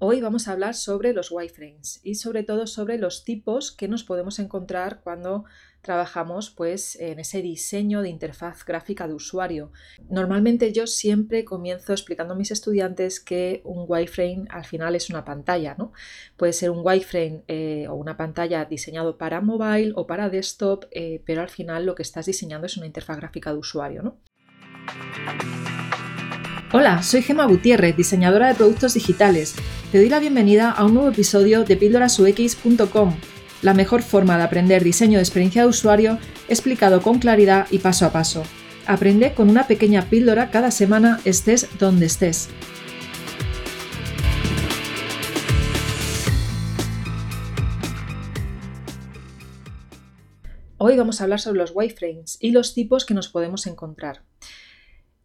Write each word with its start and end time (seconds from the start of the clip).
Hoy 0.00 0.20
vamos 0.20 0.46
a 0.46 0.52
hablar 0.52 0.76
sobre 0.76 1.12
los 1.12 1.32
wireframes 1.32 2.00
y 2.04 2.14
sobre 2.14 2.44
todo 2.44 2.68
sobre 2.68 2.98
los 2.98 3.24
tipos 3.24 3.72
que 3.72 3.88
nos 3.88 4.04
podemos 4.04 4.38
encontrar 4.38 5.00
cuando 5.02 5.44
trabajamos 5.82 6.50
pues, 6.50 6.94
en 7.00 7.18
ese 7.18 7.42
diseño 7.42 8.00
de 8.00 8.08
interfaz 8.08 8.64
gráfica 8.64 9.08
de 9.08 9.14
usuario. 9.14 9.72
Normalmente 10.08 10.72
yo 10.72 10.86
siempre 10.86 11.44
comienzo 11.44 11.92
explicando 11.92 12.34
a 12.34 12.36
mis 12.36 12.52
estudiantes 12.52 13.18
que 13.18 13.60
un 13.64 13.86
wireframe 13.88 14.44
al 14.50 14.64
final 14.64 14.94
es 14.94 15.10
una 15.10 15.24
pantalla. 15.24 15.74
¿no? 15.76 15.92
Puede 16.36 16.52
ser 16.52 16.70
un 16.70 16.82
wireframe 16.84 17.42
eh, 17.48 17.88
o 17.88 17.94
una 17.94 18.16
pantalla 18.16 18.66
diseñado 18.66 19.18
para 19.18 19.40
mobile 19.40 19.94
o 19.96 20.06
para 20.06 20.30
desktop, 20.30 20.84
eh, 20.92 21.22
pero 21.26 21.42
al 21.42 21.50
final 21.50 21.86
lo 21.86 21.96
que 21.96 22.02
estás 22.02 22.26
diseñando 22.26 22.68
es 22.68 22.76
una 22.76 22.86
interfaz 22.86 23.16
gráfica 23.16 23.50
de 23.50 23.58
usuario. 23.58 24.02
¿no? 24.02 24.18
Hola, 26.70 27.02
soy 27.02 27.22
Gema 27.22 27.46
Gutiérrez, 27.46 27.96
diseñadora 27.96 28.48
de 28.48 28.54
productos 28.54 28.92
digitales. 28.92 29.54
Te 29.90 29.96
doy 29.96 30.10
la 30.10 30.20
bienvenida 30.20 30.70
a 30.70 30.84
un 30.84 30.92
nuevo 30.92 31.08
episodio 31.08 31.64
de 31.64 31.78
píldorasux.com, 31.78 33.16
la 33.62 33.72
mejor 33.72 34.02
forma 34.02 34.36
de 34.36 34.42
aprender 34.42 34.84
diseño 34.84 35.16
de 35.16 35.22
experiencia 35.22 35.62
de 35.62 35.68
usuario 35.68 36.18
explicado 36.46 37.00
con 37.00 37.20
claridad 37.20 37.68
y 37.70 37.78
paso 37.78 38.04
a 38.04 38.12
paso. 38.12 38.42
Aprende 38.86 39.32
con 39.32 39.48
una 39.48 39.66
pequeña 39.66 40.10
píldora 40.10 40.50
cada 40.50 40.70
semana 40.70 41.20
estés 41.24 41.70
donde 41.78 42.04
estés. 42.04 42.50
Hoy 50.76 50.98
vamos 50.98 51.22
a 51.22 51.24
hablar 51.24 51.40
sobre 51.40 51.60
los 51.60 51.72
wireframes 51.74 52.36
y 52.42 52.50
los 52.50 52.74
tipos 52.74 53.06
que 53.06 53.14
nos 53.14 53.28
podemos 53.28 53.66
encontrar. 53.66 54.27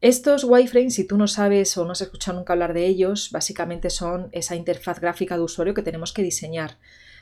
Estos 0.03 0.43
wireframes, 0.43 0.95
si 0.95 1.07
tú 1.07 1.17
no 1.17 1.29
sabes 1.29 1.77
o 1.77 1.85
no 1.85 1.93
has 1.93 2.01
escuchado 2.01 2.37
nunca 2.37 2.51
hablar 2.51 2.73
de 2.73 2.85
ellos, 2.85 3.29
básicamente 3.31 3.89
son 3.89 4.27
esa 4.33 4.57
interfaz 4.57 4.99
gráfica 4.99 5.37
de 5.37 5.43
usuario 5.43 5.73
que 5.73 5.81
tenemos 5.81 6.11
que 6.11 6.21
diseñar. 6.21 6.77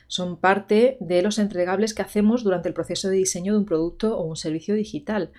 Son 0.08 0.36
parte 0.36 0.96
de 0.98 1.22
los 1.22 1.38
entregables 1.38 1.94
que 1.94 2.02
hacemos 2.02 2.42
durante 2.42 2.66
el 2.66 2.74
proceso 2.74 3.08
de 3.08 3.18
diseño 3.18 3.52
de 3.52 3.60
un 3.60 3.66
producto 3.66 4.18
o 4.18 4.24
un 4.24 4.34
servicio 4.34 4.74
digital. 4.74 5.30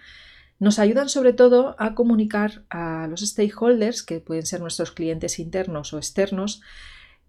Nos 0.58 0.80
ayudan 0.80 1.10
sobre 1.10 1.34
todo 1.34 1.76
a 1.80 1.96
comunicar 1.96 2.64
a 2.70 3.08
los 3.10 3.20
stakeholders, 3.20 4.04
que 4.04 4.22
pueden 4.22 4.46
ser 4.46 4.62
nuestros 4.62 4.92
clientes 4.92 5.38
internos 5.38 5.92
o 5.92 5.98
externos, 5.98 6.62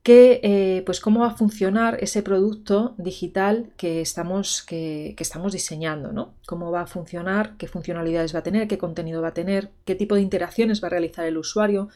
eh, 0.07 0.83
pues 0.85 1.01
cómo 1.01 1.21
va 1.21 1.29
a 1.29 1.37
funcionar 1.37 1.97
ese 2.01 2.23
producto 2.23 2.95
digital 2.99 3.73
que 3.79 4.03
estamos, 4.03 4.63
que, 4.63 5.17
estamos 5.19 5.55
diseñando, 5.55 6.13
¿no? 6.13 6.35
Cómo 6.47 6.71
va 6.71 6.83
a 6.83 6.87
funcionar, 6.87 7.57
qué 7.57 7.69
funcionalidades 7.69 8.35
va 8.35 8.41
a 8.41 8.43
tener, 8.43 8.69
qué 8.69 8.77
contenido 8.77 9.23
va 9.23 9.29
a 9.29 9.35
tener, 9.35 9.71
qué 9.87 9.95
tipo 9.95 10.15
de 10.15 10.21
interacciones 10.21 10.83
va 10.83 10.89
a 10.89 10.91
realizar 10.91 11.25
el 11.25 11.39
usuario 11.39 11.89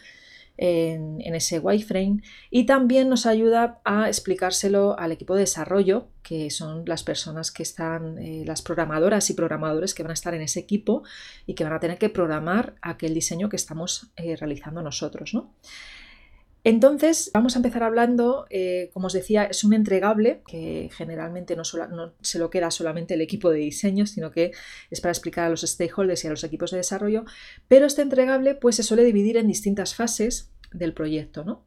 en, 0.56 1.20
ese 1.34 1.58
wireframe 1.58 2.22
y 2.50 2.64
también 2.64 3.10
nos 3.10 3.26
ayuda 3.26 3.80
a 3.84 4.08
explicárselo 4.08 4.98
al 4.98 5.12
equipo 5.12 5.34
de 5.34 5.40
desarrollo, 5.40 6.08
que 6.22 6.50
son 6.50 6.84
las 6.86 7.02
personas 7.02 7.52
que 7.52 7.62
están, 7.62 8.18
eh, 8.18 8.42
las 8.46 8.62
programadoras 8.62 9.28
y 9.28 9.34
programadores 9.34 9.94
que 9.94 10.02
van 10.02 10.10
a 10.10 10.14
estar 10.14 10.34
en 10.34 10.40
ese 10.40 10.60
equipo 10.60 11.02
y 11.46 11.54
que 11.54 11.64
van 11.64 11.74
a 11.74 11.80
tener 11.80 11.98
que 11.98 12.08
programar 12.08 12.74
aquel 12.80 13.12
diseño 13.12 13.50
que 13.50 13.56
estamos 13.56 14.10
eh, 14.16 14.34
realizando 14.34 14.82
nosotros, 14.82 15.34
¿no? 15.34 15.52
Entonces, 16.68 17.30
vamos 17.32 17.56
a 17.56 17.60
empezar 17.60 17.82
hablando, 17.82 18.46
eh, 18.50 18.90
como 18.92 19.06
os 19.06 19.14
decía, 19.14 19.44
es 19.44 19.64
un 19.64 19.72
entregable 19.72 20.42
que 20.46 20.90
generalmente 20.92 21.56
no, 21.56 21.62
se 21.64 22.38
lo 22.38 22.50
queda 22.50 22.70
solamente 22.70 23.14
el 23.14 23.22
equipo 23.22 23.48
de 23.48 23.60
diseño, 23.60 24.06
sino 24.06 24.30
que 24.30 24.52
es 24.90 25.00
para 25.00 25.12
explicar 25.12 25.46
a 25.46 25.48
los 25.48 25.62
stakeholders 25.62 26.24
y 26.24 26.26
a 26.26 26.30
los 26.30 26.44
equipos 26.44 26.70
de 26.70 26.76
desarrollo, 26.76 27.24
pero 27.68 27.86
este 27.86 28.02
entregable 28.02 28.54
pues, 28.54 28.76
se 28.76 28.82
suele 28.82 29.04
dividir 29.04 29.38
en 29.38 29.46
distintas 29.46 29.94
fases 29.94 30.50
del 30.70 30.92
proyecto. 30.92 31.42
¿no? 31.42 31.64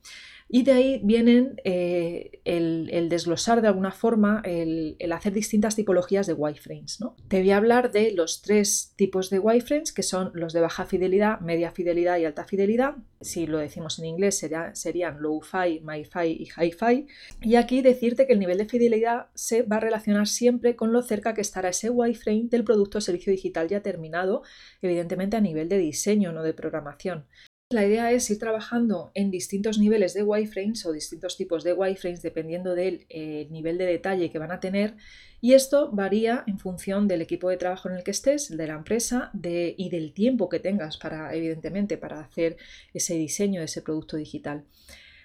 Y 0.53 0.63
de 0.63 0.73
ahí 0.73 0.99
vienen 1.01 1.55
eh, 1.63 2.41
el, 2.43 3.07
desglosar 3.07 3.61
de 3.61 3.69
alguna 3.69 3.91
forma, 3.91 4.41
el, 4.43 4.97
hacer 5.13 5.31
distintas 5.31 5.77
tipologías 5.77 6.27
de 6.27 6.33
wireframes. 6.33 6.99
¿no? 6.99 7.15
Te 7.29 7.39
voy 7.39 7.51
a 7.51 7.57
hablar 7.57 7.93
de 7.93 8.11
los 8.11 8.41
tres 8.41 8.91
tipos 8.97 9.29
de 9.29 9.39
wireframes, 9.39 9.93
que 9.93 10.03
son 10.03 10.29
los 10.33 10.51
de 10.51 10.59
baja 10.59 10.85
fidelidad, 10.85 11.39
media 11.39 11.71
fidelidad 11.71 12.17
y 12.17 12.25
alta 12.25 12.43
fidelidad. 12.43 12.95
Si 13.21 13.47
lo 13.47 13.59
decimos 13.59 13.97
en 13.99 14.05
inglés 14.05 14.45
serían 14.73 15.21
low-fi, 15.21 15.79
mi-fi 15.79 16.27
y 16.27 16.49
hi-fi. 16.49 17.07
Y 17.41 17.55
aquí 17.55 17.81
decirte 17.81 18.27
que 18.27 18.33
el 18.33 18.39
nivel 18.39 18.57
de 18.57 18.65
fidelidad 18.65 19.27
se 19.33 19.63
va 19.63 19.77
a 19.77 19.79
relacionar 19.79 20.27
siempre 20.27 20.75
con 20.75 20.91
lo 20.91 21.01
cerca 21.01 21.33
que 21.33 21.39
estará 21.39 21.69
ese 21.69 21.89
wireframe 21.89 22.49
del 22.49 22.65
producto 22.65 22.97
o 22.97 23.01
servicio 23.01 23.31
digital 23.31 23.69
ya 23.69 23.81
terminado, 23.81 24.43
evidentemente 24.81 25.37
a 25.37 25.41
nivel 25.41 25.69
de 25.69 25.77
diseño, 25.77 26.33
no 26.33 26.43
de 26.43 26.53
programación. 26.53 27.25
La 27.71 27.85
idea 27.85 28.11
es 28.11 28.29
ir 28.29 28.37
trabajando 28.37 29.11
en 29.13 29.31
distintos 29.31 29.79
niveles 29.79 30.13
de 30.13 30.23
wireframes 30.23 30.85
o 30.85 30.91
distintos 30.91 31.37
tipos 31.37 31.63
de 31.63 31.71
wireframes 31.71 32.21
dependiendo 32.21 32.75
del 32.75 33.05
eh, 33.09 33.47
nivel 33.49 33.77
de 33.77 33.85
detalle 33.85 34.29
que 34.29 34.39
van 34.39 34.51
a 34.51 34.59
tener 34.59 34.95
y 35.39 35.53
esto 35.53 35.89
varía 35.91 36.43
en 36.47 36.59
función 36.59 37.07
del 37.07 37.21
equipo 37.21 37.49
de 37.49 37.57
trabajo 37.57 37.89
en 37.89 37.95
el 37.95 38.03
que 38.03 38.11
estés, 38.11 38.55
de 38.55 38.67
la 38.67 38.75
empresa 38.75 39.31
y 39.33 39.89
del 39.89 40.13
tiempo 40.13 40.49
que 40.49 40.59
tengas 40.59 40.97
para, 40.97 41.33
evidentemente, 41.33 41.97
para 41.97 42.19
hacer 42.19 42.57
ese 42.93 43.15
diseño 43.15 43.59
de 43.61 43.65
ese 43.65 43.81
producto 43.81 44.17
digital. 44.17 44.65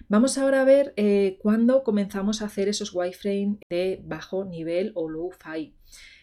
Vamos 0.09 0.37
ahora 0.37 0.61
a 0.61 0.65
ver 0.65 0.93
eh, 0.95 1.37
cuándo 1.39 1.83
comenzamos 1.83 2.41
a 2.41 2.45
hacer 2.45 2.67
esos 2.67 2.95
wireframes 2.95 3.59
de 3.69 4.01
bajo 4.03 4.43
nivel 4.45 4.91
o 4.95 5.07
low-fi. 5.07 5.76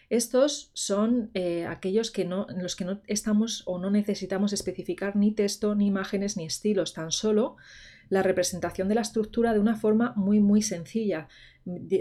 Estos 0.09 0.71
son 0.73 1.31
eh, 1.33 1.65
aquellos 1.65 2.11
que 2.11 2.25
no, 2.25 2.47
en 2.49 2.61
los 2.61 2.75
que 2.75 2.85
no 2.85 3.01
estamos 3.07 3.63
o 3.65 3.79
no 3.79 3.89
necesitamos 3.89 4.53
especificar 4.53 5.15
ni 5.15 5.31
texto, 5.31 5.75
ni 5.75 5.87
imágenes, 5.87 6.37
ni 6.37 6.45
estilos, 6.45 6.93
tan 6.93 7.11
solo 7.11 7.57
la 8.09 8.23
representación 8.23 8.87
de 8.87 8.95
la 8.95 9.01
estructura 9.01 9.53
de 9.53 9.59
una 9.59 9.75
forma 9.75 10.13
muy 10.15 10.39
muy 10.39 10.61
sencilla. 10.61 11.27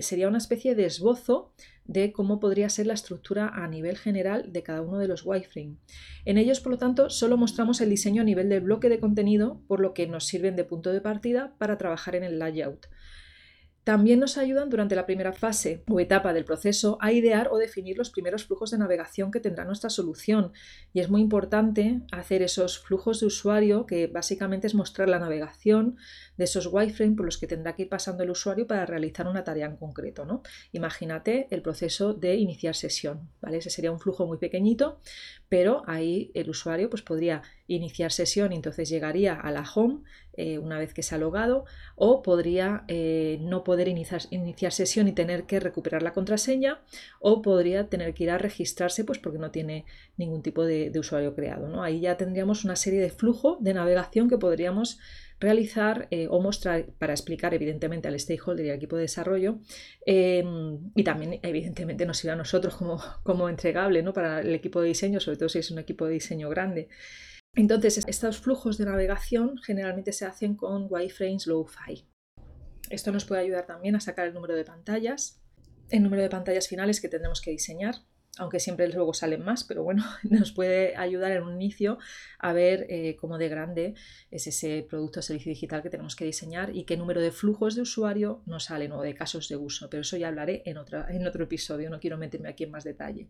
Sería 0.00 0.28
una 0.28 0.38
especie 0.38 0.74
de 0.74 0.84
esbozo 0.84 1.52
de 1.86 2.12
cómo 2.12 2.40
podría 2.40 2.68
ser 2.68 2.86
la 2.86 2.94
estructura 2.94 3.48
a 3.48 3.66
nivel 3.68 3.96
general 3.96 4.52
de 4.52 4.62
cada 4.62 4.82
uno 4.82 4.98
de 4.98 5.08
los 5.08 5.24
wireframe. 5.24 5.76
En 6.24 6.38
ellos, 6.38 6.60
por 6.60 6.72
lo 6.72 6.78
tanto, 6.78 7.10
solo 7.10 7.36
mostramos 7.36 7.80
el 7.80 7.90
diseño 7.90 8.22
a 8.22 8.24
nivel 8.24 8.48
del 8.48 8.60
bloque 8.60 8.88
de 8.88 9.00
contenido, 9.00 9.60
por 9.66 9.80
lo 9.80 9.94
que 9.94 10.06
nos 10.06 10.26
sirven 10.26 10.56
de 10.56 10.64
punto 10.64 10.92
de 10.92 11.00
partida 11.00 11.54
para 11.58 11.78
trabajar 11.78 12.16
en 12.16 12.24
el 12.24 12.38
layout. 12.38 12.86
También 13.84 14.18
nos 14.18 14.38
ayudan 14.38 14.70
durante 14.70 14.96
la 14.96 15.04
primera 15.04 15.34
fase 15.34 15.84
o 15.90 16.00
etapa 16.00 16.32
del 16.32 16.46
proceso 16.46 16.96
a 17.02 17.12
idear 17.12 17.48
o 17.52 17.58
definir 17.58 17.98
los 17.98 18.08
primeros 18.08 18.46
flujos 18.46 18.70
de 18.70 18.78
navegación 18.78 19.30
que 19.30 19.40
tendrá 19.40 19.66
nuestra 19.66 19.90
solución. 19.90 20.52
Y 20.94 21.00
es 21.00 21.10
muy 21.10 21.20
importante 21.20 22.00
hacer 22.10 22.40
esos 22.40 22.78
flujos 22.78 23.20
de 23.20 23.26
usuario, 23.26 23.84
que 23.84 24.06
básicamente 24.06 24.66
es 24.66 24.74
mostrar 24.74 25.10
la 25.10 25.18
navegación 25.18 25.98
de 26.38 26.44
esos 26.44 26.66
wireframes 26.66 27.16
por 27.16 27.26
los 27.26 27.36
que 27.36 27.46
tendrá 27.46 27.74
que 27.74 27.82
ir 27.82 27.88
pasando 27.90 28.22
el 28.22 28.30
usuario 28.30 28.66
para 28.66 28.86
realizar 28.86 29.28
una 29.28 29.44
tarea 29.44 29.66
en 29.66 29.76
concreto. 29.76 30.24
¿no? 30.24 30.42
Imagínate 30.72 31.46
el 31.50 31.60
proceso 31.60 32.14
de 32.14 32.36
iniciar 32.36 32.74
sesión. 32.74 33.28
¿vale? 33.42 33.58
Ese 33.58 33.68
sería 33.68 33.92
un 33.92 34.00
flujo 34.00 34.26
muy 34.26 34.38
pequeñito, 34.38 34.98
pero 35.50 35.82
ahí 35.86 36.30
el 36.32 36.48
usuario 36.48 36.88
pues, 36.88 37.02
podría 37.02 37.42
iniciar 37.66 38.12
sesión 38.12 38.52
y 38.52 38.56
entonces 38.56 38.88
llegaría 38.88 39.34
a 39.34 39.50
la 39.50 39.64
home 39.74 40.00
eh, 40.36 40.58
una 40.58 40.78
vez 40.78 40.92
que 40.92 41.02
se 41.02 41.14
ha 41.14 41.18
logado 41.18 41.64
o 41.94 42.22
podría 42.22 42.84
eh, 42.88 43.38
no 43.40 43.62
poder 43.62 43.88
iniciar, 43.88 44.22
iniciar, 44.30 44.72
sesión 44.72 45.06
y 45.06 45.12
tener 45.12 45.44
que 45.44 45.60
recuperar 45.60 46.02
la 46.02 46.12
contraseña 46.12 46.80
o 47.20 47.40
podría 47.40 47.88
tener 47.88 48.14
que 48.14 48.24
ir 48.24 48.30
a 48.30 48.38
registrarse 48.38 49.04
pues 49.04 49.18
porque 49.18 49.38
no 49.38 49.50
tiene 49.50 49.84
ningún 50.16 50.42
tipo 50.42 50.64
de, 50.64 50.92
usuario 50.98 51.34
creado. 51.34 51.68
¿no? 51.68 51.82
Ahí 51.82 52.00
ya 52.00 52.16
tendríamos 52.16 52.64
una 52.64 52.76
serie 52.76 53.00
de 53.00 53.10
flujo 53.10 53.58
de 53.60 53.74
navegación 53.74 54.28
que 54.28 54.38
podríamos 54.38 54.98
realizar 55.38 56.08
eh, 56.10 56.26
o 56.30 56.40
mostrar 56.40 56.86
para 56.98 57.12
explicar 57.12 57.54
evidentemente 57.54 58.08
al 58.08 58.18
stakeholder 58.18 58.66
y 58.66 58.70
al 58.70 58.76
equipo 58.76 58.96
de 58.96 59.02
desarrollo 59.02 59.58
em, 60.06 60.78
y 60.94 61.04
también 61.04 61.38
evidentemente 61.42 62.06
nos 62.06 62.18
sirve 62.18 62.32
a 62.32 62.36
nosotros 62.36 62.76
como, 62.76 63.00
como 63.22 63.48
entregable 63.48 64.02
¿no? 64.02 64.12
para 64.12 64.40
el 64.40 64.54
equipo 64.54 64.80
de 64.80 64.88
diseño, 64.88 65.20
sobre 65.20 65.36
todo 65.36 65.48
si 65.48 65.58
es 65.58 65.70
un 65.70 65.78
equipo 65.78 66.06
de 66.06 66.14
diseño 66.14 66.48
grande. 66.48 66.88
Entonces, 67.56 68.02
estos 68.08 68.38
flujos 68.38 68.78
de 68.78 68.86
navegación 68.86 69.58
generalmente 69.58 70.12
se 70.12 70.26
hacen 70.26 70.56
con 70.56 70.88
wireframes 70.90 71.46
low-fi. 71.46 72.04
Esto 72.90 73.12
nos 73.12 73.24
puede 73.24 73.42
ayudar 73.42 73.66
también 73.66 73.94
a 73.94 74.00
sacar 74.00 74.26
el 74.26 74.34
número 74.34 74.56
de 74.56 74.64
pantallas, 74.64 75.40
el 75.90 76.02
número 76.02 76.22
de 76.22 76.28
pantallas 76.28 76.66
finales 76.66 77.00
que 77.00 77.08
tendremos 77.08 77.40
que 77.40 77.52
diseñar, 77.52 77.94
aunque 78.38 78.58
siempre 78.58 78.88
luego 78.88 79.14
salen 79.14 79.44
más, 79.44 79.62
pero 79.62 79.84
bueno, 79.84 80.02
nos 80.24 80.50
puede 80.50 80.96
ayudar 80.96 81.30
en 81.30 81.44
un 81.44 81.54
inicio 81.54 81.98
a 82.40 82.52
ver 82.52 82.86
eh, 82.88 83.16
cómo 83.20 83.38
de 83.38 83.48
grande 83.48 83.94
es 84.32 84.48
ese 84.48 84.84
producto 84.88 85.20
o 85.20 85.22
servicio 85.22 85.50
digital 85.50 85.82
que 85.82 85.90
tenemos 85.90 86.16
que 86.16 86.24
diseñar 86.24 86.74
y 86.74 86.84
qué 86.84 86.96
número 86.96 87.20
de 87.20 87.30
flujos 87.30 87.76
de 87.76 87.82
usuario 87.82 88.42
nos 88.46 88.64
salen 88.64 88.90
o 88.92 89.02
de 89.02 89.14
casos 89.14 89.48
de 89.48 89.56
uso, 89.56 89.88
pero 89.88 90.00
eso 90.00 90.16
ya 90.16 90.26
hablaré 90.26 90.62
en, 90.66 90.76
otro 90.76 91.44
episodio, 91.44 91.88
no 91.88 92.00
quiero 92.00 92.18
meterme 92.18 92.48
aquí 92.48 92.64
en 92.64 92.72
más 92.72 92.82
detalle. 92.82 93.28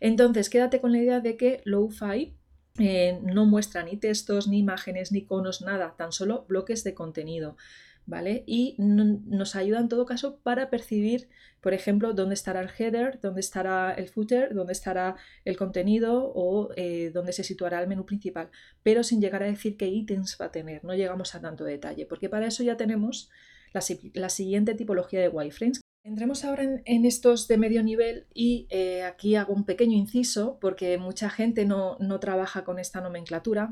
Entonces, 0.00 0.50
quédate 0.50 0.80
con 0.80 0.90
la 0.90 0.98
idea 0.98 1.20
de 1.20 1.36
que 1.36 1.60
low-fi 1.64 2.36
eh, 2.78 3.20
no 3.22 3.44
muestra 3.44 3.82
ni 3.82 3.96
textos, 3.96 4.48
ni 4.48 4.58
imágenes, 4.58 5.12
ni 5.12 5.20
iconos, 5.20 5.62
nada, 5.62 5.94
tan 5.96 6.12
solo 6.12 6.44
bloques 6.48 6.84
de 6.84 6.94
contenido. 6.94 7.56
¿Vale? 8.04 8.42
Y 8.48 8.74
nos 8.78 9.54
ayuda 9.54 9.78
en 9.78 9.88
todo 9.88 10.06
caso 10.06 10.38
para 10.42 10.70
percibir, 10.70 11.28
por 11.60 11.72
ejemplo, 11.72 12.12
dónde 12.14 12.34
estará 12.34 12.60
el 12.60 12.68
header, 12.76 13.20
dónde 13.20 13.40
estará 13.40 13.94
el 13.94 14.08
footer, 14.08 14.54
dónde 14.54 14.72
estará 14.72 15.14
el 15.44 15.56
contenido 15.56 16.32
o 16.34 16.70
eh, 16.74 17.12
dónde 17.14 17.32
se 17.32 17.44
situará 17.44 17.80
el 17.80 17.86
menú 17.86 18.04
principal, 18.04 18.50
pero 18.82 19.04
sin 19.04 19.20
llegar 19.20 19.44
a 19.44 19.46
decir 19.46 19.76
qué 19.76 19.86
ítems 19.86 20.36
va 20.40 20.46
a 20.46 20.50
tener, 20.50 20.84
no 20.84 20.96
llegamos 20.96 21.36
a 21.36 21.40
tanto 21.40 21.62
detalle, 21.62 22.04
porque 22.04 22.28
para 22.28 22.48
eso 22.48 22.64
ya 22.64 22.76
tenemos 22.76 23.30
la, 23.72 24.28
siguiente 24.28 24.74
tipología 24.74 25.20
de 25.20 25.28
wireframes. 25.28 25.80
Entremos 26.04 26.44
ahora 26.44 26.64
en, 26.84 27.04
estos 27.04 27.46
de 27.46 27.58
medio 27.58 27.80
nivel 27.84 28.26
y 28.34 28.66
eh, 28.70 29.04
aquí 29.04 29.36
hago 29.36 29.54
un 29.54 29.64
pequeño 29.64 29.96
inciso 29.96 30.58
porque 30.60 30.98
mucha 30.98 31.30
gente 31.30 31.64
no, 31.64 31.96
trabaja 32.20 32.64
con 32.64 32.80
esta 32.80 33.00
nomenclatura. 33.00 33.70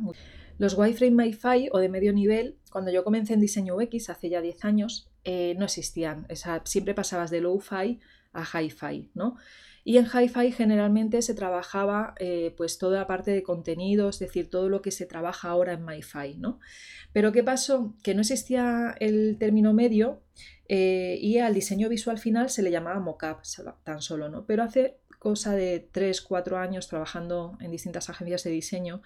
Los 0.56 0.78
wireframe 0.78 1.24
MiFi 1.24 1.70
o 1.72 1.78
de 1.78 1.88
medio 1.88 2.12
nivel, 2.12 2.56
cuando 2.70 2.92
yo 2.92 3.02
comencé 3.02 3.34
en 3.34 3.40
diseño 3.40 3.74
UX 3.74 4.10
hace 4.10 4.28
ya 4.28 4.40
10 4.40 4.64
años, 4.64 5.10
eh, 5.24 5.56
no 5.58 5.64
existían. 5.64 6.28
siempre 6.64 6.94
pasabas 6.94 7.30
de 7.30 7.40
low-fi 7.40 7.98
a 8.32 8.44
hi-fi, 8.44 9.10
¿no? 9.14 9.36
Y 9.90 9.98
en 9.98 10.06
hi-fi 10.06 10.52
generalmente 10.52 11.20
se 11.20 11.34
trabajaba 11.34 12.14
eh, 12.20 12.54
pues 12.56 12.78
toda 12.78 12.98
la 12.98 13.08
parte 13.08 13.32
de 13.32 13.42
contenido, 13.42 14.08
es 14.08 14.20
decir, 14.20 14.48
todo 14.48 14.68
lo 14.68 14.82
que 14.82 14.92
se 14.92 15.04
trabaja 15.04 15.48
ahora 15.48 15.72
en 15.72 15.84
MiFi, 15.84 16.36
¿no? 16.36 16.60
Pero 17.12 17.32
¿qué 17.32 17.42
pasó? 17.42 17.96
Que 18.04 18.14
no 18.14 18.20
existía 18.20 18.94
el 19.00 19.36
término 19.36 19.74
medio 19.74 20.22
eh, 20.68 21.18
y 21.20 21.38
al 21.38 21.54
diseño 21.54 21.88
visual 21.88 22.18
final 22.18 22.50
se 22.50 22.62
le 22.62 22.70
llamaba 22.70 23.00
mockup 23.00 23.42
tan 23.82 24.00
solo, 24.00 24.28
¿no? 24.28 24.46
Pero 24.46 24.62
hace 24.62 25.00
cosa 25.18 25.56
de 25.56 25.88
3, 25.90 26.20
4 26.20 26.58
años 26.58 26.86
trabajando 26.86 27.58
en 27.60 27.72
distintas 27.72 28.08
agencias 28.10 28.44
de 28.44 28.50
diseño, 28.50 29.02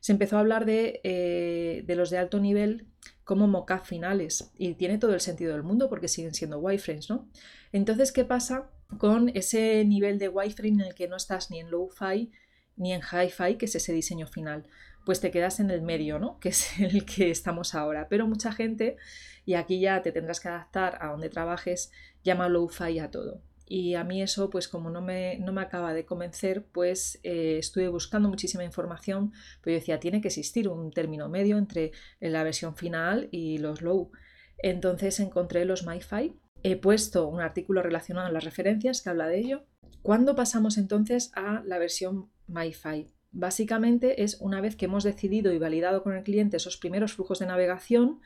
se 0.00 0.12
empezó 0.12 0.36
a 0.36 0.40
hablar 0.40 0.66
de, 0.66 1.00
eh, 1.02 1.82
de 1.86 1.96
los 1.96 2.10
de 2.10 2.18
alto 2.18 2.40
nivel 2.40 2.88
como 3.24 3.46
mockup 3.46 3.86
finales 3.86 4.52
y 4.58 4.74
tiene 4.74 4.98
todo 4.98 5.14
el 5.14 5.20
sentido 5.20 5.54
del 5.54 5.62
mundo 5.62 5.88
porque 5.88 6.08
siguen 6.08 6.34
siendo 6.34 6.58
wireframes, 6.58 7.08
¿no? 7.08 7.26
Entonces, 7.72 8.12
¿qué 8.12 8.26
pasa 8.26 8.70
con 8.98 9.30
ese 9.30 9.84
nivel 9.84 10.18
de 10.18 10.28
wireframe 10.28 10.82
en 10.82 10.88
el 10.88 10.94
que 10.94 11.08
no 11.08 11.16
estás 11.16 11.50
ni 11.50 11.60
en 11.60 11.70
low-fi 11.70 12.30
ni 12.76 12.92
en 12.92 13.00
hi-fi, 13.00 13.56
que 13.56 13.66
es 13.66 13.74
ese 13.74 13.92
diseño 13.92 14.26
final? 14.26 14.68
Pues 15.04 15.20
te 15.20 15.30
quedas 15.30 15.60
en 15.60 15.70
el 15.70 15.82
medio, 15.82 16.18
¿no? 16.18 16.38
Que 16.40 16.50
es 16.50 16.78
el 16.80 17.04
que 17.04 17.30
estamos 17.30 17.74
ahora. 17.74 18.08
Pero 18.08 18.26
mucha 18.26 18.52
gente, 18.52 18.96
y 19.44 19.54
aquí 19.54 19.80
ya 19.80 20.02
te 20.02 20.12
tendrás 20.12 20.40
que 20.40 20.48
adaptar 20.48 20.98
a 21.00 21.08
donde 21.08 21.28
trabajes, 21.28 21.92
llama 22.22 22.48
low-fi 22.48 22.98
a 22.98 23.10
todo. 23.10 23.42
Y 23.68 23.94
a 23.94 24.04
mí 24.04 24.22
eso, 24.22 24.48
pues 24.48 24.68
como 24.68 24.90
no 24.90 25.02
me, 25.02 25.38
no 25.38 25.52
me 25.52 25.60
acaba 25.60 25.92
de 25.92 26.06
convencer, 26.06 26.64
pues 26.66 27.18
eh, 27.24 27.56
estuve 27.58 27.88
buscando 27.88 28.28
muchísima 28.28 28.62
información, 28.62 29.32
pero 29.60 29.74
yo 29.74 29.80
decía, 29.80 29.98
tiene 29.98 30.20
que 30.20 30.28
existir 30.28 30.68
un 30.68 30.92
término 30.92 31.28
medio 31.28 31.58
entre 31.58 31.90
la 32.20 32.44
versión 32.44 32.76
final 32.76 33.28
y 33.32 33.58
los 33.58 33.82
low. 33.82 34.12
Entonces 34.58 35.18
encontré 35.18 35.64
los 35.64 35.84
MyFi. 35.84 36.34
He 36.62 36.76
puesto 36.76 37.28
un 37.28 37.40
artículo 37.40 37.82
relacionado 37.82 38.26
a 38.26 38.32
las 38.32 38.44
referencias 38.44 39.02
que 39.02 39.10
habla 39.10 39.28
de 39.28 39.38
ello. 39.38 39.64
¿Cuándo 40.02 40.34
pasamos 40.34 40.78
entonces 40.78 41.30
a 41.34 41.62
la 41.64 41.78
versión 41.78 42.30
MyFi? 42.48 43.08
Básicamente 43.32 44.22
es 44.22 44.40
una 44.40 44.60
vez 44.60 44.76
que 44.76 44.86
hemos 44.86 45.04
decidido 45.04 45.52
y 45.52 45.58
validado 45.58 46.02
con 46.02 46.14
el 46.14 46.22
cliente 46.22 46.56
esos 46.56 46.76
primeros 46.76 47.12
flujos 47.12 47.38
de 47.38 47.46
navegación, 47.46 48.20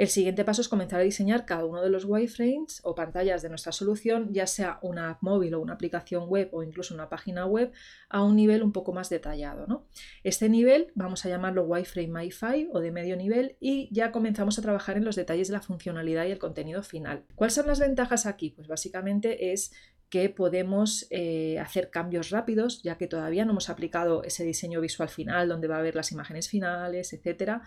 el 0.00 0.08
siguiente 0.08 0.46
paso 0.46 0.62
es 0.62 0.68
comenzar 0.70 0.98
a 0.98 1.02
diseñar 1.02 1.44
cada 1.44 1.66
uno 1.66 1.82
de 1.82 1.90
los 1.90 2.06
wireframes 2.06 2.80
o 2.84 2.94
pantallas 2.94 3.42
de 3.42 3.50
nuestra 3.50 3.70
solución, 3.70 4.32
ya 4.32 4.46
sea 4.46 4.78
una 4.80 5.10
app 5.10 5.22
móvil 5.22 5.52
o 5.52 5.60
una 5.60 5.74
aplicación 5.74 6.26
web 6.26 6.48
o 6.52 6.62
incluso 6.62 6.94
una 6.94 7.10
página 7.10 7.44
web, 7.44 7.70
a 8.08 8.24
un 8.24 8.34
nivel 8.34 8.62
un 8.62 8.72
poco 8.72 8.94
más 8.94 9.10
detallado. 9.10 9.66
¿no? 9.66 9.84
Este 10.24 10.48
nivel 10.48 10.90
vamos 10.94 11.26
a 11.26 11.28
llamarlo 11.28 11.64
wireframe 11.64 12.08
MiFi 12.08 12.70
o 12.72 12.80
de 12.80 12.92
medio 12.92 13.14
nivel 13.14 13.58
y 13.60 13.90
ya 13.92 14.10
comenzamos 14.10 14.58
a 14.58 14.62
trabajar 14.62 14.96
en 14.96 15.04
los 15.04 15.16
detalles 15.16 15.48
de 15.48 15.52
la 15.52 15.60
funcionalidad 15.60 16.24
y 16.24 16.30
el 16.30 16.38
contenido 16.38 16.82
final. 16.82 17.24
¿Cuáles 17.34 17.52
son 17.52 17.66
las 17.66 17.78
ventajas 17.78 18.24
aquí? 18.24 18.54
Pues 18.56 18.68
básicamente 18.68 19.52
es 19.52 19.70
que 20.08 20.30
podemos 20.30 21.08
eh, 21.10 21.58
hacer 21.58 21.90
cambios 21.90 22.30
rápidos, 22.30 22.82
ya 22.82 22.96
que 22.96 23.06
todavía 23.06 23.44
no 23.44 23.50
hemos 23.50 23.68
aplicado 23.68 24.24
ese 24.24 24.44
diseño 24.44 24.80
visual 24.80 25.10
final 25.10 25.50
donde 25.50 25.68
va 25.68 25.76
a 25.76 25.80
haber 25.80 25.94
las 25.94 26.10
imágenes 26.10 26.48
finales, 26.48 27.12
etcétera. 27.12 27.64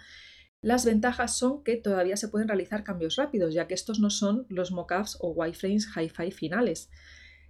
Las 0.63 0.85
ventajas 0.85 1.35
son 1.37 1.61
que 1.61 1.75
todavía 1.75 2.15
se 2.15 2.29
pueden 2.29 2.47
realizar 2.47 2.85
cambios 2.85 3.17
rápidos, 3.17 3.53
ya 3.53 3.67
que 3.67 3.73
estos 3.73 3.99
no 3.99 4.09
son 4.09 4.45
los 4.47 4.71
mockups 4.71 5.17
o 5.19 5.31
wireframes 5.31 5.89
hi-fi 5.93 6.31
finales. 6.31 6.89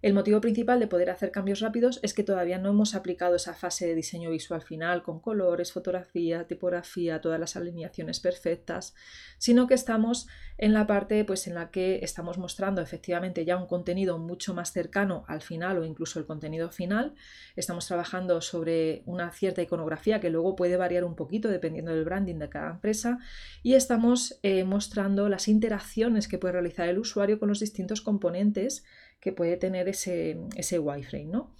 El 0.03 0.13
motivo 0.13 0.41
principal 0.41 0.81
de 0.81 0.87
poder 0.87 1.09
hacer 1.09 1.31
cambios 1.31 1.61
rápidos 1.61 2.01
es 2.03 2.13
que 2.13 2.25
todavía 2.25 2.57
no 2.57 2.71
hemos 2.71 2.93
aplicado 2.93 3.37
esa 3.37 3.53
fase 3.53 3.87
de 3.87 3.95
diseño 3.95 4.31
visual 4.31 4.61
final 4.61 5.01
con 5.01 5.21
colores, 5.21 5.71
fotografía, 5.71 6.45
tipografía, 6.45 7.21
todas 7.21 7.39
las 7.39 7.55
alineaciones 7.55 8.19
perfectas, 8.19 8.95
sino 9.37 9.65
que 9.65 9.75
estamos 9.75 10.27
en 10.57 10.73
la 10.73 10.87
parte 10.87 11.23
pues, 11.23 11.47
en 11.47 11.53
la 11.53 11.71
que 11.71 11.99
estamos 12.03 12.37
mostrando 12.37 12.81
efectivamente 12.81 13.45
ya 13.45 13.55
un 13.55 13.65
contenido 13.65 14.17
mucho 14.17 14.53
más 14.53 14.73
cercano 14.73 15.23
al 15.29 15.41
final 15.41 15.77
o 15.77 15.85
incluso 15.85 16.19
el 16.19 16.25
contenido 16.25 16.69
final. 16.69 17.13
Estamos 17.55 17.87
trabajando 17.87 18.41
sobre 18.41 19.03
una 19.05 19.31
cierta 19.31 19.61
iconografía 19.61 20.19
que 20.19 20.29
luego 20.29 20.57
puede 20.57 20.75
variar 20.75 21.05
un 21.05 21.15
poquito 21.15 21.47
dependiendo 21.47 21.93
del 21.93 22.03
branding 22.03 22.39
de 22.39 22.49
cada 22.49 22.71
empresa 22.71 23.19
y 23.61 23.75
estamos 23.75 24.37
eh, 24.43 24.65
mostrando 24.65 25.29
las 25.29 25.47
interacciones 25.47 26.27
que 26.27 26.37
puede 26.37 26.51
realizar 26.51 26.89
el 26.89 26.99
usuario 26.99 27.39
con 27.39 27.47
los 27.47 27.61
distintos 27.61 28.01
componentes 28.01 28.83
que 29.23 29.31
puede 29.31 29.55
tener 29.55 29.87
ese, 29.87 30.37
ese 30.57 30.79
wireframe. 30.79 31.31
¿no? 31.31 31.55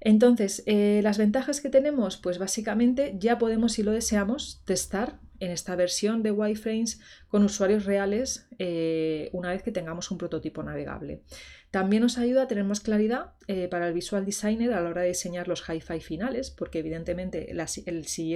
Entonces, 0.00 0.62
eh, 0.64 1.00
las 1.02 1.18
ventajas 1.18 1.60
que 1.60 1.68
tenemos, 1.68 2.16
pues 2.16 2.38
básicamente 2.38 3.14
ya 3.18 3.38
podemos, 3.38 3.74
si 3.74 3.82
lo 3.82 3.92
deseamos, 3.92 4.62
testar 4.64 5.20
en 5.38 5.50
esta 5.50 5.76
versión 5.76 6.22
de 6.22 6.30
wireframes 6.30 7.00
con 7.28 7.44
usuarios 7.44 7.84
reales 7.84 8.48
eh, 8.58 9.28
una 9.32 9.50
vez 9.50 9.62
que 9.62 9.70
tengamos 9.70 10.10
un 10.10 10.16
prototipo 10.16 10.62
navegable. 10.62 11.22
También 11.70 12.02
nos 12.02 12.16
ayuda 12.16 12.44
a 12.44 12.48
tener 12.48 12.64
más 12.64 12.80
claridad 12.80 13.32
eh, 13.48 13.68
para 13.68 13.88
el 13.88 13.92
visual 13.92 14.24
designer 14.24 14.72
a 14.72 14.80
la 14.80 14.88
hora 14.88 15.02
de 15.02 15.08
diseñar 15.08 15.46
los 15.46 15.62
hi-fi 15.68 16.00
finales, 16.00 16.50
porque 16.50 16.78
evidentemente 16.78 17.52
la, 17.52 17.66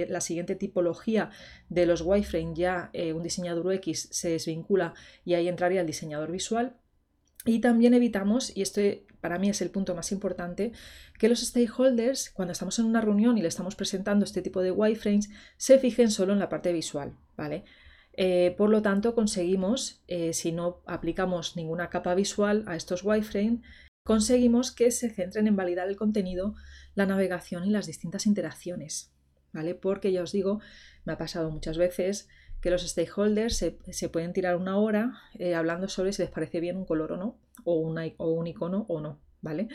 la, 0.09 0.21
siguiente 0.21 0.55
tipología 0.55 1.31
de 1.69 1.87
los 1.87 2.01
wireframes 2.01 2.55
ya 2.55 2.91
un 3.15 3.23
diseñador 3.23 3.65
UX 3.65 4.09
se 4.11 4.29
desvincula 4.29 4.93
y 5.25 5.33
ahí 5.33 5.47
entraría 5.47 5.81
el 5.81 5.87
diseñador 5.87 6.31
visual. 6.31 6.75
Y 7.45 7.59
también 7.61 7.93
evitamos, 7.93 8.55
y 8.55 8.61
esto 8.61 8.81
para 9.21 9.39
mí 9.39 9.49
es 9.49 9.61
el 9.61 9.69
punto 9.69 9.95
más 9.95 10.11
importante, 10.11 10.71
que 11.17 11.29
los 11.29 11.41
stakeholders, 11.41 12.29
cuando 12.31 12.51
estamos 12.51 12.79
en 12.79 12.85
una 12.85 13.01
reunión 13.01 13.37
y 13.37 13.41
le 13.41 13.47
estamos 13.47 13.75
presentando 13.75 14.25
este 14.25 14.41
tipo 14.41 14.61
de 14.61 14.71
wireframes, 14.71 15.29
se 15.57 15.79
fijen 15.79 16.11
solo 16.11 16.33
en 16.33 16.39
la 16.39 16.49
parte 16.49 16.71
visual, 16.71 17.15
¿vale? 17.37 17.63
Eh, 18.13 18.53
por 18.57 18.69
lo 18.69 18.81
tanto, 18.81 19.15
conseguimos, 19.15 20.01
eh, 20.07 20.33
si 20.33 20.51
no 20.51 20.81
aplicamos 20.85 21.55
ninguna 21.55 21.89
capa 21.89 22.15
visual 22.15 22.63
a 22.67 22.75
estos 22.75 23.03
wireframes, 23.03 23.61
conseguimos 24.03 24.71
que 24.71 24.91
se 24.91 25.09
centren 25.09 25.47
en 25.47 25.55
validar 25.55 25.87
el 25.87 25.95
contenido, 25.95 26.55
la 26.95 27.05
navegación 27.05 27.65
y 27.65 27.69
las 27.69 27.85
distintas 27.85 28.25
interacciones, 28.25 29.13
¿vale? 29.53 29.75
Porque 29.75 30.11
ya 30.11 30.23
os 30.23 30.31
digo, 30.31 30.59
me 31.05 31.13
ha 31.13 31.17
pasado 31.17 31.51
muchas 31.51 31.77
veces 31.77 32.27
que 32.61 32.71
los 32.71 32.87
stakeholders 32.87 33.57
se, 33.57 34.09
pueden 34.09 34.33
tirar 34.33 34.55
una 34.55 34.77
hora 34.77 35.21
eh, 35.37 35.55
hablando 35.55 35.87
sobre 35.87 36.13
si 36.13 36.21
les 36.21 36.31
parece 36.31 36.59
bien 36.59 36.77
un 36.77 36.85
color 36.85 37.13
o 37.13 37.17
no, 37.17 37.39
o, 37.63 37.95
o 38.17 38.31
un 38.31 38.47
icono 38.47 38.85
o 38.89 39.01
no. 39.01 39.21
¿Vale? 39.41 39.69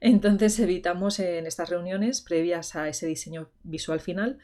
Entonces 0.00 0.58
evitamos 0.60 1.18
en 1.18 1.46
estas 1.46 1.70
reuniones 1.70 2.20
previas 2.20 2.76
a 2.76 2.88
ese 2.88 3.06
diseño 3.06 3.50
visual 3.64 3.98
final, 4.00 4.38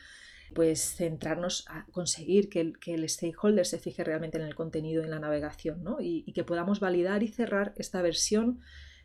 pues 0.52 0.96
centrarnos 0.96 1.64
a 1.68 1.86
conseguir 1.92 2.48
que 2.48 2.74
el, 2.86 3.08
stakeholder 3.08 3.66
se 3.66 3.78
fije 3.78 4.02
realmente 4.02 4.38
en 4.38 4.44
el 4.44 4.56
contenido 4.56 5.02
y 5.02 5.04
en 5.04 5.10
la 5.10 5.20
navegación, 5.20 5.82
¿no? 5.82 5.98
y, 6.00 6.32
que 6.32 6.44
podamos 6.44 6.80
validar 6.80 7.22
y 7.22 7.28
cerrar 7.28 7.72
esta 7.76 8.02
versión 8.02 8.60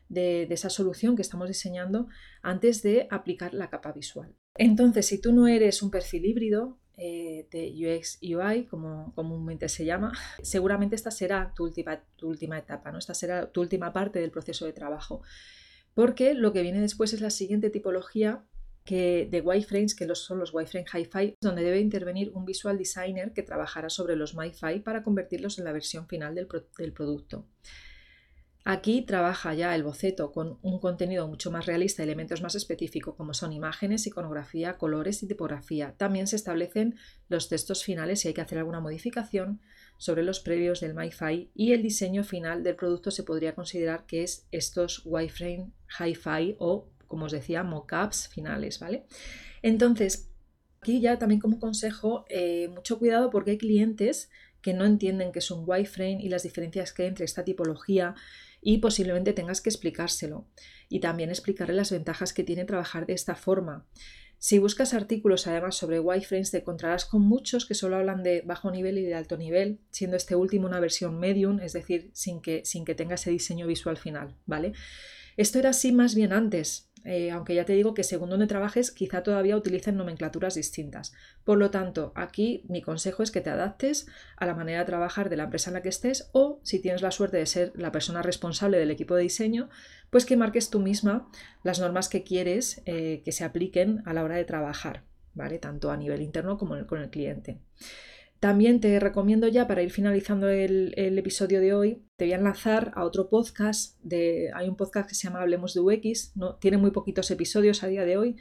de, 0.09 0.47
de, 0.47 0.53
esa 0.55 0.69
solución 0.69 1.15
que 1.15 1.21
estamos 1.21 1.47
diseñando 1.47 2.07
antes 2.41 2.81
de 2.81 3.07
aplicar 3.11 3.53
la 3.53 3.69
capa 3.69 3.91
visual. 3.91 4.35
Entonces, 4.55 5.05
si 5.07 5.21
tú 5.21 5.33
no 5.33 5.47
eres 5.47 5.81
un 5.81 5.91
perfil 5.91 6.25
híbrido, 6.25 6.79
eh, 6.99 7.47
de 7.51 7.71
UX 7.73 8.19
UI, 8.21 8.65
como 8.65 9.13
comúnmente 9.15 9.69
se 9.69 9.85
llama, 9.85 10.11
seguramente 10.41 10.95
esta 10.95 11.11
será 11.11 11.53
tu 11.55 11.63
última, 11.63 12.03
tu 12.15 12.27
última 12.27 12.57
etapa, 12.57 12.91
¿no? 12.91 12.99
esta 12.99 13.13
será 13.13 13.51
tu 13.51 13.61
última 13.61 13.93
parte 13.93 14.19
del 14.19 14.31
proceso 14.31 14.65
de 14.65 14.73
trabajo. 14.73 15.21
Porque 15.93 16.33
lo 16.33 16.53
que 16.53 16.61
viene 16.61 16.81
después 16.81 17.13
es 17.13 17.21
la 17.21 17.29
siguiente 17.29 17.69
tipología 17.69 18.43
que, 18.83 19.27
de 19.29 19.41
wireframes, 19.41 19.95
que 19.95 20.07
son 20.15 20.39
los 20.39 20.53
wireframes 20.53 20.93
Hi-Fi, 20.93 21.35
donde 21.41 21.63
debe 21.63 21.79
intervenir 21.79 22.31
un 22.33 22.45
visual 22.45 22.77
designer 22.77 23.33
que 23.33 23.43
trabajará 23.43 23.89
sobre 23.89 24.15
los 24.15 24.35
MiFi 24.35 24.79
para 24.79 25.03
convertirlos 25.03 25.59
en 25.59 25.65
la 25.65 25.71
versión 25.71 26.07
final 26.07 26.35
del, 26.35 26.47
del 26.77 26.93
producto. 26.93 27.45
Aquí 28.65 29.01
trabaja 29.01 29.53
ya 29.53 29.73
el 29.73 29.83
boceto 29.83 30.31
con 30.31 30.59
un 30.61 30.79
contenido 30.79 31.27
mucho 31.27 31.49
más 31.49 31.65
realista, 31.65 32.03
elementos 32.03 32.41
más 32.41 32.55
específicos 32.55 33.15
como 33.15 33.33
son 33.33 33.53
imágenes, 33.53 34.05
iconografía, 34.05 34.77
colores 34.77 35.23
y 35.23 35.27
tipografía. 35.27 35.95
También 35.97 36.27
se 36.27 36.35
establecen 36.35 36.95
los 37.29 37.47
textos 37.47 37.83
finales 37.83 38.19
si 38.19 38.27
hay 38.27 38.33
que 38.33 38.41
hacer 38.41 38.57
alguna 38.57 38.81
modificación 38.81 39.61
sobre 39.97 40.23
los 40.23 40.41
previos 40.41 40.81
del 40.81 40.93
MyFi 40.93 41.51
y 41.55 41.71
el 41.71 41.81
diseño 41.81 42.23
final 42.23 42.63
del 42.63 42.75
producto 42.75 43.11
se 43.11 43.23
podría 43.23 43.55
considerar 43.55 44.05
que 44.05 44.23
es 44.23 44.45
estos 44.51 45.03
wireframe 45.05 45.71
hi-fi 45.97 46.55
o, 46.59 46.89
como 47.07 47.25
os 47.25 47.31
decía, 47.31 47.63
mockups 47.63 48.27
finales, 48.27 48.79
¿vale? 48.79 49.05
Entonces, 49.61 50.29
aquí 50.81 50.99
ya 50.99 51.17
también 51.17 51.41
como 51.41 51.59
consejo, 51.59 52.25
eh, 52.29 52.67
mucho 52.67 52.99
cuidado 52.99 53.29
porque 53.29 53.51
hay 53.51 53.57
clientes 53.57 54.29
que 54.61 54.73
no 54.73 54.85
entienden 54.85 55.31
qué 55.31 55.39
es 55.39 55.51
un 55.51 55.63
wireframe 55.65 56.21
y 56.21 56.29
las 56.29 56.43
diferencias 56.43 56.91
que 56.91 57.03
hay 57.03 57.07
entre 57.09 57.25
esta 57.25 57.43
tipología 57.43 58.15
y 58.61 58.79
posiblemente 58.79 59.33
tengas 59.33 59.61
que 59.61 59.69
explicárselo 59.69 60.47
y 60.89 60.99
también 60.99 61.29
explicarle 61.29 61.75
las 61.75 61.91
ventajas 61.91 62.33
que 62.33 62.43
tiene 62.43 62.65
trabajar 62.65 63.05
de 63.05 63.13
esta 63.13 63.35
forma. 63.35 63.85
Si 64.41 64.57
buscas 64.57 64.93
artículos 64.93 65.47
además 65.47 65.75
sobre 65.75 65.99
wireframes, 65.99 66.51
te 66.51 66.59
encontrarás 66.59 67.03
con 67.03 67.21
muchos 67.21 67.65
que 67.65 67.73
solo 67.73 67.97
hablan 67.97 68.23
de 68.23 68.41
bajo 68.41 68.71
nivel 68.71 68.97
y 68.97 69.03
de 69.03 69.13
alto 69.13 69.35
nivel, 69.35 69.79
siendo 69.91 70.15
este 70.15 70.35
último 70.35 70.65
una 70.65 70.79
versión 70.79 71.19
medium, 71.19 71.59
es 71.59 71.73
decir, 71.73 72.09
sin 72.13 72.41
que, 72.41 72.63
sin 72.63 72.85
que 72.85 72.95
tenga 72.95 73.15
ese 73.15 73.31
diseño 73.31 73.67
visual 73.67 73.97
final, 73.97 74.37
¿vale? 74.45 74.71
Esto 75.35 75.59
era 75.59 75.69
así 75.69 75.91
más 75.91 76.15
bien 76.15 76.31
antes, 76.31 76.88
eh, 77.05 77.31
aunque 77.31 77.55
ya 77.55 77.65
te 77.65 77.73
digo 77.73 77.93
que 77.93 78.03
según 78.03 78.29
donde 78.29 78.47
trabajes 78.47 78.91
quizá 78.91 79.23
todavía 79.23 79.57
utilicen 79.57 79.97
nomenclaturas 79.97 80.55
distintas. 80.55 81.13
Por 81.43 81.57
lo 81.57 81.71
tanto, 81.71 82.11
aquí 82.15 82.65
mi 82.67 82.81
consejo 82.81 83.23
es 83.23 83.31
que 83.31 83.41
te 83.41 83.49
adaptes 83.49 84.07
a 84.37 84.45
la 84.45 84.55
manera 84.55 84.79
de 84.79 84.85
trabajar 84.85 85.29
de 85.29 85.37
la 85.37 85.43
empresa 85.43 85.69
en 85.69 85.75
la 85.75 85.81
que 85.81 85.89
estés 85.89 86.29
o, 86.33 86.59
si 86.63 86.79
tienes 86.79 87.01
la 87.01 87.11
suerte 87.11 87.37
de 87.37 87.45
ser 87.45 87.71
la 87.75 87.91
persona 87.91 88.21
responsable 88.21 88.77
del 88.77 88.91
equipo 88.91 89.15
de 89.15 89.23
diseño, 89.23 89.69
pues 90.09 90.25
que 90.25 90.37
marques 90.37 90.69
tú 90.69 90.79
misma 90.79 91.29
las 91.63 91.79
normas 91.79 92.09
que 92.09 92.23
quieres 92.23 92.81
eh, 92.85 93.21
que 93.23 93.31
se 93.31 93.43
apliquen 93.43 94.01
a 94.05 94.13
la 94.13 94.23
hora 94.23 94.35
de 94.35 94.45
trabajar, 94.45 95.03
¿vale? 95.33 95.59
Tanto 95.59 95.91
a 95.91 95.97
nivel 95.97 96.21
interno 96.21 96.57
como 96.57 96.85
con 96.85 97.01
el 97.01 97.09
cliente. 97.09 97.59
También 98.39 98.79
te 98.79 98.99
recomiendo 99.01 99.49
ya 99.49 99.67
para 99.67 99.81
ir 99.81 99.91
finalizando 99.91 100.47
el, 100.47 100.93
episodio 100.95 101.59
de 101.59 101.73
hoy, 101.73 102.03
te 102.15 102.25
voy 102.25 102.33
a 102.33 102.37
enlazar 102.37 102.93
a 102.95 103.03
otro 103.03 103.29
podcast. 103.29 103.97
Hay 104.53 104.69
un 104.69 104.77
podcast 104.77 105.09
que 105.09 105.15
se 105.15 105.27
llama 105.27 105.41
Hablemos 105.41 105.73
de 105.73 105.81
UX, 105.81 106.37
no, 106.37 106.55
tiene 106.55 106.77
muy 106.77 106.91
poquitos 106.91 107.29
episodios 107.31 107.83
a 107.83 107.87
día 107.87 108.05
de 108.05 108.15
hoy, 108.15 108.37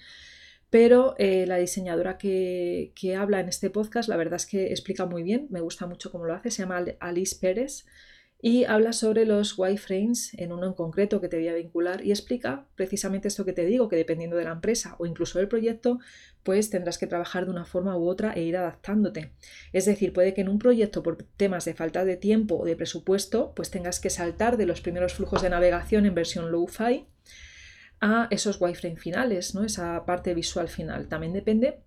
pero 0.70 1.16
eh, 1.18 1.46
la 1.46 1.56
diseñadora 1.56 2.16
que, 2.16 2.92
que, 2.94 3.16
habla 3.16 3.40
en 3.40 3.48
este 3.48 3.70
podcast, 3.70 4.08
la 4.08 4.16
verdad 4.16 4.36
es 4.36 4.46
que 4.46 4.66
explica 4.66 5.04
muy 5.04 5.24
bien, 5.24 5.48
me 5.50 5.60
gusta 5.60 5.86
mucho 5.86 6.12
cómo 6.12 6.26
lo 6.26 6.34
hace, 6.34 6.52
se 6.52 6.62
llama 6.62 6.84
Alice 7.00 7.36
Pérez 7.40 7.84
y 8.40 8.64
habla 8.64 8.92
sobre 8.92 9.26
los 9.26 9.58
wireframes 9.58 10.32
en 10.34 10.52
uno 10.52 10.66
en 10.66 10.72
concreto 10.72 11.20
que 11.20 11.28
te 11.28 11.36
voy 11.36 11.48
a 11.48 11.54
vincular 11.54 12.04
y 12.04 12.10
explica 12.10 12.66
precisamente 12.76 13.26
esto 13.26 13.44
que 13.44 13.52
te 13.52 13.66
digo, 13.66 13.88
que 13.88 13.96
dependiendo 13.96 14.36
de 14.36 14.44
la 14.44 14.52
empresa 14.52 14.94
o 14.98 15.06
incluso 15.06 15.38
del 15.38 15.48
proyecto, 15.48 15.98
pues 16.44 16.70
tendrás 16.70 16.98
que 16.98 17.08
trabajar 17.08 17.46
de 17.46 17.50
una 17.50 17.64
forma 17.64 17.96
u 17.96 18.08
otra 18.08 18.32
e 18.32 18.42
ir 18.42 18.56
adaptándote. 18.56 19.32
Es 19.72 19.86
decir, 19.86 20.12
puede 20.12 20.34
que 20.34 20.42
en 20.42 20.48
un 20.48 20.60
proyecto 20.60 21.02
por 21.02 21.16
temas 21.36 21.64
de 21.64 21.74
falta 21.74 22.04
de 22.04 22.16
tiempo 22.16 22.56
o 22.56 22.64
de 22.64 22.76
presupuesto, 22.76 23.52
pues 23.56 23.70
tengas 23.70 23.98
que 23.98 24.10
saltar 24.10 24.56
de 24.56 24.66
los 24.66 24.80
primeros 24.80 25.14
flujos 25.14 25.42
de 25.42 25.50
navegación 25.50 26.06
en 26.06 26.14
versión 26.14 26.52
low-fi 26.52 27.06
a 28.00 28.28
esos 28.30 28.60
wireframe 28.60 28.96
finales, 28.96 29.56
¿no? 29.56 29.64
esa 29.64 30.04
parte 30.06 30.32
visual 30.32 30.68
final. 30.68 31.08
También 31.08 31.32
depende 31.32 31.80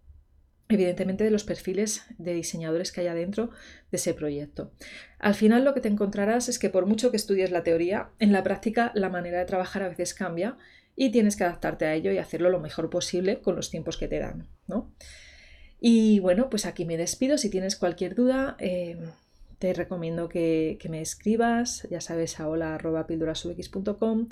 evidentemente 0.76 1.24
de 1.24 1.32
los 1.32 1.44
perfiles 1.44 2.06
de 2.18 2.34
diseñadores 2.34 2.92
que 2.92 3.02
haya 3.02 3.14
dentro 3.14 3.52
de 3.92 3.98
ese 3.98 4.14
proyecto. 4.14 4.72
Al 5.20 5.36
final 5.36 5.64
lo 5.64 5.74
que 5.74 5.82
te 5.82 5.88
encontrarás 5.88 6.50
es 6.50 6.60
que 6.60 6.70
por 6.70 6.86
mucho 6.86 7.12
que 7.12 7.18
estudies 7.18 7.52
la 7.52 7.64
teoría, 7.64 8.10
en 8.20 8.32
la 8.32 8.44
práctica 8.44 8.92
la 8.96 9.10
manera 9.10 9.40
de 9.40 9.46
trabajar 9.46 9.84
a 9.84 9.90
veces 9.90 10.14
cambia 10.14 10.58
y 10.96 11.12
tienes 11.12 11.36
que 11.36 11.44
adaptarte 11.44 11.86
a 11.86 11.94
ello 11.94 12.12
y 12.12 12.18
hacerlo 12.18 12.50
lo 12.50 12.60
mejor 12.60 12.90
posible 12.90 13.42
con 13.42 13.56
los 13.56 13.70
tiempos 13.70 13.98
que 13.98 14.08
te 14.08 14.20
dan. 14.20 14.48
¿no? 14.68 14.92
Y 15.80 16.20
bueno, 16.20 16.50
pues 16.50 16.66
aquí 16.66 16.86
me 16.86 16.98
despido. 16.98 17.38
Si 17.38 17.50
tienes 17.50 17.76
cualquier 17.76 18.14
duda, 18.14 18.56
eh, 18.60 18.98
te 19.62 19.74
recomiendo 19.74 20.28
que, 20.30 20.78
me 20.90 21.02
escribas, 21.02 21.88
ya 21.90 22.02
sabes, 22.02 22.40
a 22.40 22.48
hola.pildurasubx.com 22.48 24.28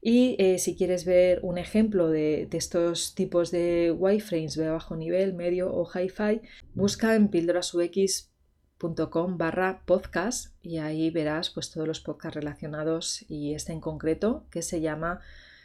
y 0.00 0.36
eh, 0.38 0.58
si 0.58 0.76
quieres 0.76 1.04
ver 1.04 1.40
un 1.42 1.58
ejemplo 1.58 2.08
de, 2.08 2.48
estos 2.52 3.14
tipos 3.14 3.50
de 3.50 3.94
wireframes 3.96 4.54
de 4.54 4.70
bajo 4.70 4.96
nivel, 4.96 5.34
medio 5.34 5.74
o 5.74 5.86
hi-fi, 5.86 6.40
busca 6.74 7.16
en 7.16 7.28
pildorasux.com 7.28 9.38
barra 9.38 9.82
podcast 9.84 10.54
y 10.62 10.78
ahí 10.78 11.10
verás 11.10 11.50
pues, 11.50 11.70
todos 11.70 11.86
los 11.88 12.00
podcasts 12.00 12.36
relacionados 12.36 13.24
y 13.28 13.54
este 13.54 13.72
en 13.72 13.80
concreto 13.80 14.46
que 14.50 14.62
se 14.62 14.80
llama 14.80 15.20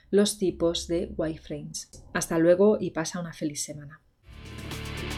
Los 0.09 0.39
tipos 0.39 0.87
de 0.87 1.13
wireframes. 1.15 2.03
Hasta 2.13 2.39
luego 2.39 2.77
y 2.79 2.89
pasa 2.91 3.19
una 3.19 3.33
feliz 3.33 3.63
semana. 3.63 4.01